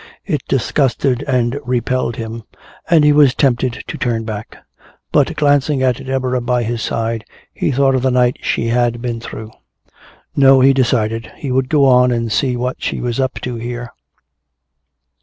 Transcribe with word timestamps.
It 0.25 0.41
disgusted 0.47 1.21
and 1.27 1.59
repelled 1.63 2.15
him, 2.15 2.41
and 2.89 3.03
he 3.03 3.11
was 3.11 3.35
tempted 3.35 3.83
to 3.87 3.97
turn 3.99 4.23
back. 4.23 4.57
But 5.11 5.35
glancing 5.35 5.83
at 5.83 6.03
Deborah 6.03 6.41
by 6.41 6.63
his 6.63 6.81
side 6.81 7.23
he 7.53 7.69
thought 7.71 7.93
of 7.93 8.01
the 8.01 8.09
night 8.09 8.39
she 8.41 8.69
had 8.69 8.99
been 8.99 9.19
through. 9.19 9.51
No, 10.35 10.59
he 10.59 10.73
decided, 10.73 11.31
he 11.35 11.51
would 11.51 11.69
go 11.69 11.85
on 11.85 12.09
and 12.11 12.31
see 12.31 12.57
what 12.57 12.81
she 12.81 12.99
was 12.99 13.19
up 13.19 13.35
to 13.41 13.57
here. 13.57 13.91